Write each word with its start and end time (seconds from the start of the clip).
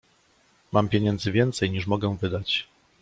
"Mam 0.71 0.89
pieniędzy 0.89 1.31
więcej, 1.31 1.71
niż 1.71 1.87
mogę 1.87 2.17
wydać." 2.17 2.67